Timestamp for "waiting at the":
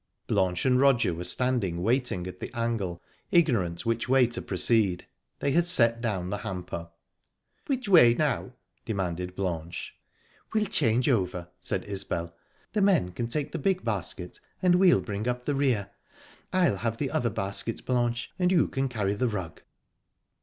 1.83-2.51